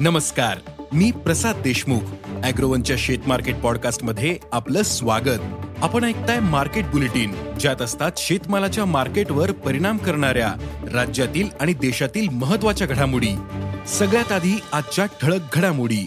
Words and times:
नमस्कार 0.00 0.58
मी 0.92 1.10
प्रसाद 1.10 1.56
देशमुख 1.64 2.00
अॅग्रोवनच्या 2.42 2.96
शेत 2.98 3.18
मार्केट 3.26 3.56
पॉडकास्टमध्ये 3.56 4.38
आपलं 4.52 4.82
स्वागत. 4.82 5.38
आपण 5.82 6.04
ऐकताय 6.04 6.40
मार्केट 6.40 6.86
बुलेटिन 6.86 7.34
ज्यात 7.60 7.82
असतात 7.82 8.12
शेतमालाच्या 8.16 8.84
मार्केटवर 8.84 9.52
परिणाम 9.52 9.96
करणाऱ्या 9.96 10.54
राज्यातील 10.92 11.48
आणि 11.60 11.72
देशातील 11.72 12.28
महत्त्वाच्या 12.28 12.86
घडामोडी. 12.86 13.36
सगळ्यात 13.86 14.32
आधी 14.32 14.60
आजच्या 14.72 15.06
ठळक 15.22 15.40
घडामोडी. 15.52 16.06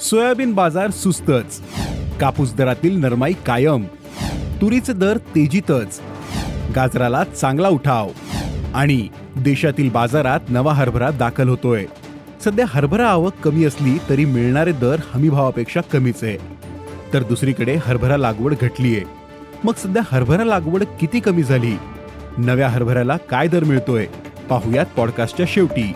सोयाबीन 0.00 0.52
बाजार 0.52 0.90
सुस्तच. 0.90 1.62
कापूस 2.20 2.54
दरातील 2.54 2.96
नरमाई 2.96 3.32
कायम. 3.32 3.84
तुरीचे 4.60 4.92
दर 4.92 5.16
तेजीतच. 5.16 6.00
गाजराला 6.74 7.24
चांगला 7.24 7.68
उठाव. 7.68 8.08
आणि 8.76 9.08
देशातील 9.36 9.90
बाजारात 9.90 10.40
नवा 10.48 10.72
हरभरा 10.72 11.10
दाखल 11.10 11.48
होतोय. 11.48 11.86
सध्या 12.44 12.64
हरभरा 12.68 13.08
आवक 13.08 13.32
कमी 13.42 13.64
असली 13.64 13.98
तरी 14.08 14.24
मिळणारे 14.24 14.72
दर 14.72 14.96
हमीभावापेक्षा 15.14 15.80
कमीच 15.80 16.24
आहे. 16.24 16.36
तर 17.12 17.22
दुसरीकडे 17.22 17.78
हरभरा 17.84 18.16
लागवड 18.16 18.54
घटलीये. 18.62 19.02
मग 19.64 19.72
सध्या 19.74 20.02
हरभरा 20.12 20.44
लागवड 20.44 20.84
किती 21.00 21.20
कमी 21.20 21.42
झाली? 21.42 21.76
नव्या 22.38 22.68
हरभऱ्याला 22.68 23.16
काय 23.16 23.48
दर 23.48 23.64
मिळतोय? 23.64 24.06
पाहुयात 24.48 24.86
पॉडकास्टच्या 24.96 25.46
शेवटी. 25.48 25.92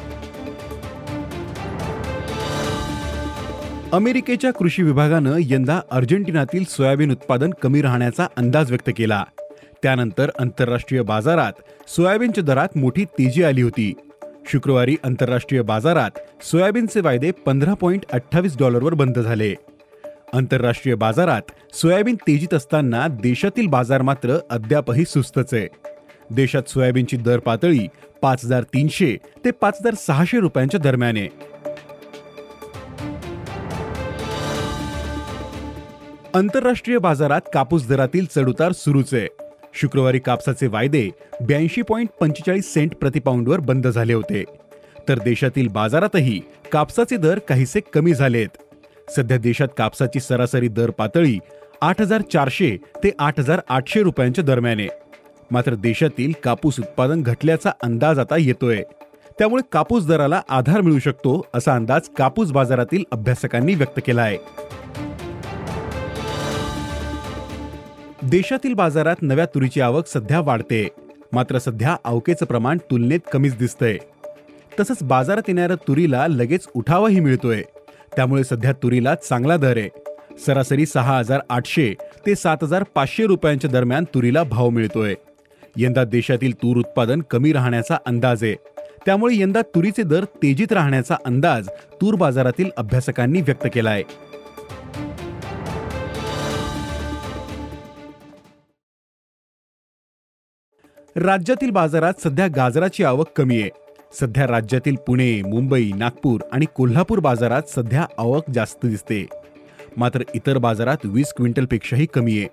अमेरिकेच्या 3.92 4.50
कृषी 4.50 4.82
विभागानं 4.82 5.36
यंदा 5.38 5.80
अर्जेंटिनातील 5.90 6.64
सोयाबीन 6.64 7.10
उत्पादन 7.10 7.50
कमी 7.62 7.82
राहण्याचा 7.82 8.26
अंदाज 8.36 8.70
व्यक्त 8.70 8.90
केला. 8.96 9.24
त्यानंतर 9.82 10.30
आंतरराष्ट्रीय 10.38 11.02
बाजारात 11.02 11.52
सोयाबीनच्या 11.88 12.44
दरात 12.44 12.76
मोठी 12.76 13.04
तेजी 13.04 13.42
आली 13.42 13.62
होती. 13.62 13.92
शुक्रवारी 14.46 14.96
आंतरराष्ट्रीय 15.04 15.62
बाजारात 15.62 16.10
सोयाबीनचे 16.44 17.00
वायदे 17.00 17.30
पंधरा 17.30 17.74
पॉईंट 17.74 18.04
अठ्ठावीस 18.12 18.58
डॉलरवर 18.58 18.94
बंद 18.94 19.18
झाले. 19.18 19.54
आंतरराष्ट्रीय 20.32 20.94
बाजारात 20.94 21.42
सोयाबीन 21.74 22.14
तेजीत 22.14 22.54
असताना 22.54 23.06
देशातील 23.08 23.66
बाजार 23.66 24.02
मात्र 24.02 24.38
अद्यापही 24.50 25.04
सुस्तच 25.04 25.54
आहे. 25.54 25.68
देशात 26.30 26.68
सोयाबीनची 26.68 27.16
दर 27.16 27.38
पातळी 27.38 27.86
पाच 28.22 28.44
हजार 28.44 28.62
तीनशे 28.62 29.16
ते 29.44 29.50
पाच 29.50 29.78
हजार 29.80 29.94
सहाशे 29.94 30.40
रुपयांच्या 30.40 30.80
दरम्यान 30.80 31.16
आहे. 31.16 31.28
आंतरराष्ट्रीय 36.34 36.98
बाजारात 36.98 37.40
कापूस 37.54 37.88
दरातील 37.88 38.26
चढउतार 38.36 38.72
सुरूच 38.72 39.14
आहे. 39.14 39.28
शुक्रवारी 39.74 40.18
कापसाचे 40.18 40.66
वायदे 40.66 41.10
ब्याऐंशी 41.46 41.82
पॉईंट 41.82 42.08
पंचेचाळीस 42.20 42.72
सेंट 42.74 42.94
प्रतिपाऊंडवर 42.94 43.60
बंद 43.60 43.86
झाले 43.86 44.12
होते. 44.12 44.44
तर 45.08 45.18
देशातील 45.18 45.68
बाजारातही 45.68 46.40
कापसाचे 46.72 47.16
दर 47.16 47.38
काहीसे 47.38 47.80
कमी 47.94 48.14
झालेत. 48.14 48.48
सध्या 49.16 49.38
देशात 49.38 49.68
कापसाची 49.78 50.20
सरासरी 50.20 50.68
दर 50.68 50.90
पातळी 50.90 51.38
आठ 51.82 52.00
हजार 52.00 52.20
चारशे 52.20 52.76
ते 53.04 53.10
आठ 53.18 53.38
हजार 53.38 53.60
आठशे 53.68 54.02
रुपयांच्या 54.02 54.44
दरम्यान 54.44 54.78
आहे. 54.78 54.88
मात्र 55.50 55.74
देशातील 55.74 56.32
कापूस 56.44 56.80
उत्पादन 56.80 57.22
घटल्याचा 57.22 57.70
अंदाज 57.82 58.18
आता 58.18 58.36
येतोय. 58.38 58.82
त्यामुळे 59.38 59.62
कापूस 59.72 60.06
दराला 60.06 60.42
आधार 60.48 60.80
मिळू 60.80 60.98
शकतो 60.98 61.46
असा 61.54 61.74
अंदाज 61.74 62.08
कापूस 62.18 62.52
बाजारातील 62.52 63.04
अभ्यासकांनी 63.12 63.74
व्यक्त 63.74 64.00
केला 64.06 64.22
आहे. 64.22 64.38
देशातील 68.22 68.74
बाजारात 68.74 69.16
नव्या 69.22 69.44
तुरीची 69.46 69.80
आवक 69.80 70.06
सध्या 70.06 70.40
वाढते. 70.40 70.88
मात्र 71.32 71.58
सध्या 71.58 71.96
अवकेचं 72.04 72.46
प्रमाण 72.46 72.78
तुलनेत 72.90 73.20
कमीच 73.32 73.56
दिसतंय. 73.58 73.96
तसंच 74.80 75.02
बाजारात 75.02 75.42
येणाऱ्या 75.48 75.76
तुरीला 75.88 76.26
लगेच 76.28 76.68
उठावाही 76.74 77.20
मिळतोय. 77.20 77.62
त्यामुळे 78.16 78.44
सध्या 78.44 78.72
तुरीला 78.72 79.14
चांगला 79.14 79.56
दर 79.56 79.76
आहे. 79.76 79.88
सरासरी 80.46 80.86
सहा 80.86 81.18
हजार 81.18 81.40
आठशे 81.50 81.94
ते 82.26 82.34
सात 82.34 82.56
हजार 82.62 82.84
पाचशे 82.94 83.26
रुपयांच्या 83.26 83.70
दरम्यान 83.70 84.04
तुरीला 84.04 84.42
भाव 84.42 84.68
मिळतोय. 84.68 85.14
यंदा 85.76 86.04
देशातील 86.04 86.54
तूर 86.54 86.76
उत्पादन 86.76 87.22
कमी 87.30 87.52
राहण्याचा 87.52 87.96
अंदाज 88.06 88.44
आहे. 88.44 88.54
त्यामुळे 89.06 89.40
यंदा 89.40 89.62
तुरीचे 89.62 90.02
दर 90.02 90.24
तेजीत 90.24 90.72
राहण्याचा 90.72 91.16
अंदाज 91.24 91.68
तूर 92.00 92.14
बाजारातील 92.14 92.70
अभ्यासकांनी 92.76 93.40
व्यक्त 93.40 93.66
केला 93.74 93.90
आहे 93.90 94.02
राज्यातील 101.16 101.70
बाजारात 101.70 102.12
सध्या 102.24 102.46
गाजराची 102.56 103.04
आवक 103.04 103.26
कमी 103.36 103.60
आहे. 103.60 103.70
सध्या 104.20 104.46
राज्यातील 104.46 104.96
पुणे 105.06 105.42
मुंबई 105.42 105.92
नागपूर 105.96 106.40
आणि 106.52 106.66
कोल्हापूर 106.74 107.18
बाजारात 107.18 107.62
सध्या 107.68 108.06
आवक 108.18 108.50
जास्त 108.54 108.86
दिसते. 108.86 109.26
मात्र 109.96 110.22
इतर 110.34 110.58
बाजारात 110.58 110.96
वीस 111.04 111.32
क्विंटलपेक्षाही 111.36 112.06
कमी 112.06 112.38
आहे. 112.38 112.48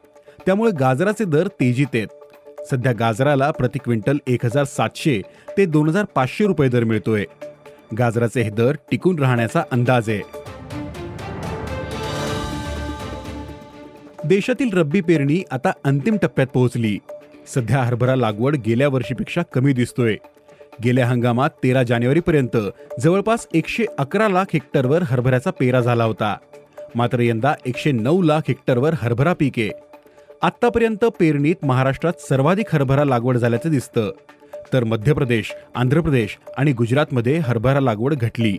त्यामुळे 0.46 0.72
गाजराचे 0.72 1.26
दर 1.26 1.48
तेजीत 1.48 1.88
आहेत. 1.94 2.08
सध्या 2.72 2.94
गाजराला 3.00 3.52
प्रति 3.52 3.80
क्विंटल 3.80 4.18
एक 4.28 4.46
हजार 4.46 4.64
सातशे 4.64 5.22
ते 5.58 5.66
दोन 5.66 5.90
हजार 5.90 6.06
पाचशे 6.16 6.46
रुपये 6.46 6.70
दर 6.70 6.84
मिळतोय. 6.84 7.26
गाजराचे 7.98 8.42
हे 8.42 8.50
दर 8.50 8.76
टिकून 8.92 9.20
राहण्याचा 9.20 9.64
अंदाज 9.72 10.10
आहे. 10.10 10.22
देशातील 14.26 14.78
रब्बी 14.78 15.02
पेरणी 15.02 15.44
आता 15.52 15.72
अंतिम 15.84 16.18
टप्प्यात 16.22 16.48
पोहोचली. 16.48 16.98
सध्या 17.54 17.84
हरभरा 17.84 18.16
लागवड 18.16 18.56
गेल्या 18.56 18.88
वर्षीपेक्षा 18.88 19.42
कमी 19.42 19.74
दिसतोय. 19.74 20.16
गेल्या 20.84 21.08
हंगामात 21.08 21.50
तेरा 21.50 21.84
जानेवारीपर्यंत 21.84 22.58
जवळपास 23.00 23.48
एकशे 23.54 23.86
अकरा 23.98 24.28
लाख 24.28 24.46
हेक्टरवर 24.54 25.04
हरभऱ्याचा 25.04 25.52
पेरा 25.52 25.80
झाला 25.80 26.04
होता. 26.04 26.38
मात्र 26.96 27.20
यंदा 27.20 27.54
एकशे 27.66 27.92
नऊ 27.92 28.22
लाख 28.22 28.42
हेक्टरवर 28.48 28.94
हरभरा 28.98 29.34
पीक 29.34 29.54
आहे. 29.58 29.70
पेरणीत 31.10 31.56
महाराष्ट्रात 31.64 32.14
सर्वाधिक 32.30 32.76
हरभरा 32.76 33.04
लागवड 33.04 33.38
झाल्याचं 33.38 33.70
दिसतं. 33.70 34.12
तर 34.74 34.84
मध्य 34.84 35.14
प्रदेश 35.14 35.56
आंध्र 35.76 36.02
प्रदेश 36.02 36.38
आणि 36.58 36.72
गुजरातमध्ये 36.72 37.38
हरभरा 37.38 37.80
लागवड 37.80 38.14
घटली. 38.14 38.58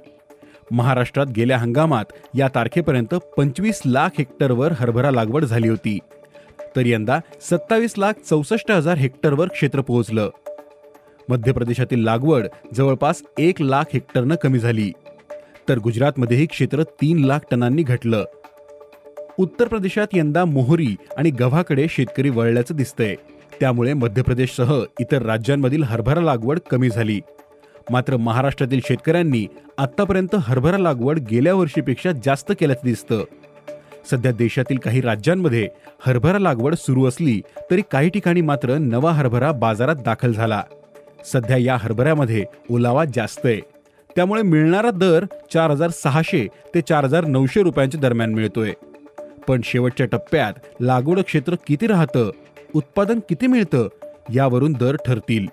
महाराष्ट्रात 0.70 1.26
गेल्या 1.26 1.58
हंगामात 1.58 2.04
या 2.34 2.48
तारखेपर्यंत 2.54 3.14
पंचवीस 3.14 3.82
लाख 3.86 4.08
हेक्टरवर 4.18 4.72
हरभरा 4.72 5.10
लागवड 5.10 5.44
झाली 5.44 5.68
होती. 5.68 5.98
तर 6.78 6.86
यंदा 6.86 7.20
सत्तावीस 7.40 7.94
लाख 7.98 8.12
चौसष्ट 8.30 8.70
हजार 8.70 8.96
हेक्टरवर 8.96 9.48
क्षेत्र 9.48 9.80
पोहोचलं. 9.80 10.30
मध्य 11.28 11.52
प्रदेशातील 11.52 12.04
लागवड 12.04 12.46
जवळपास 12.74 13.22
एक 13.38 13.62
लाख 13.62 13.84
हेक्टरनं 13.92 14.34
कमी 14.34 14.58
झाली. 14.58 14.92
तर 15.68 15.78
गुजरातमध्येही 15.78 16.46
क्षेत्र 16.46 16.82
तीन 16.82 17.24
लाख 17.24 17.38
टनांनी 17.50 17.82
घटलं. 17.82 18.24
उत्तर 19.38 19.68
प्रदेशात 19.68 20.06
यंदा 20.12 20.44
मोहरी 20.44 20.96
आणि 21.16 21.30
गव्हाकडे 21.30 21.86
शेतकरी 21.90 22.30
वळल्याचं 22.30 22.76
दिसतंय. 22.76 23.14
त्यामुळे 23.60 23.92
मध्य 23.92 24.22
प्रदेशसह 24.22 24.82
इतर 25.00 25.22
राज्यांमधील 25.22 25.82
हरभरा 25.82 26.20
लागवड 26.20 26.58
कमी 26.70 26.90
झाली. 26.90 27.20
मात्र 27.90 28.16
महाराष्ट्रातील 28.16 28.80
शेतकऱ्यांनी 28.88 29.46
आतापर्यंत 29.78 30.36
हरभरा 30.38 30.78
लागवड 30.78 31.18
गेल्या 31.18 31.54
वर्षीपेक्षा 31.54 32.12
जास्त 32.24 32.52
केल्याचं 32.60 32.86
दिसतं. 32.88 33.24
सध्या 34.10 34.32
देशातील 34.32 34.78
काही 34.78 35.00
राज्यांमध्ये 35.00 35.68
हरभरा 36.06 36.38
लागवड 36.38 36.74
सुरू 36.74 37.06
असली 37.06 37.40
तरी 37.70 37.82
काही 37.92 38.10
ठिकाणी 38.10 38.40
मात्र 38.40 38.76
नवा 38.78 39.12
हरभरा 39.12 39.52
बाजारात 39.52 39.96
दाखल 39.96 40.32
झाला. 40.32 40.62
सध्या 41.32 41.56
या 41.56 41.76
हरभऱ्यामध्ये 41.76 42.44
ओलावा 42.70 43.04
जास्त 43.04 43.46
आहे. 43.46 43.60
त्यामुळे 44.16 44.42
मिळणारा 44.42 44.90
दर 44.90 45.24
चार 45.52 45.70
हजार 45.70 45.90
सहाशे 45.90 46.46
ते 46.74 46.80
चार 46.80 47.04
हजार 47.04 47.24
नऊशे 47.24 47.62
रुपयांच्या 47.62 48.00
दरम्यान 48.00 48.34
मिळतोय. 48.34 48.72
पण 49.48 49.60
शेवटच्या 49.64 50.06
टप्प्यात 50.06 50.52
लागवड 50.80 51.20
क्षेत्र 51.20 51.54
किती 51.66 51.86
राहतं 51.86 52.30
उत्पादन 52.74 53.20
किती 53.28 53.46
मिळतं 53.46 53.88
यावरून 54.34 54.72
दर 54.72 54.96
ठरतील. 55.06 55.46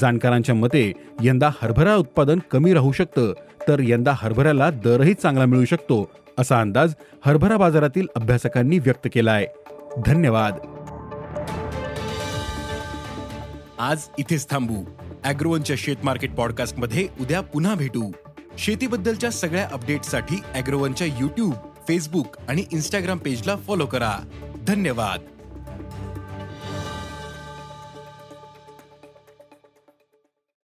जाणकारांच्या 0.00 0.54
मते 0.54 0.92
यंदा 1.22 1.50
हरभरा 1.62 1.94
उत्पादन 1.96 2.38
कमी 2.50 2.72
राहू 2.74 2.92
शकतं 2.92 3.32
तर 3.68 3.80
यंदा 3.80 4.12
हरभऱ्याला 4.14 4.70
दरही 4.70 5.14
चांगला 5.14 5.46
मिळू 5.46 5.64
शकतो 5.64 6.08
असा 6.38 6.60
अंदाज 6.60 6.94
हरभरा 7.26 7.56
बाजारातील 7.56 8.06
अभ्यासकांनी 8.16 8.78
व्यक्त 8.78 9.08
केला 9.12 9.32
आहे 9.32 9.46
धन्यवाद. 10.06 10.54
आज 13.78 14.02
इथेच 14.18 14.50
थांबू. 14.50 14.84
अॅग्रोवनच्या 15.24 15.76
शेत 15.78 15.96
मार्केट 16.02 16.34
पॉडकास्टमध्ये 16.34 17.08
उद्या 17.20 17.40
पुन्हा 17.40 17.74
भेटू. 17.74 18.12
शेतीबद्दलच्या 18.58 19.30
सगळ्या 19.30 19.68
अपडेटसाठी 19.72 20.42
अॅग्रोवनच्या 20.54 21.06
युट्यूब 21.06 21.54
फेसबुक 21.88 22.36
आणि 22.48 22.64
इंस्टाग्राम 22.72 23.18
पेजला 23.18 23.56
फॉलो 23.56 23.86
करा. 23.86 24.12
धन्यवाद. 24.66 25.35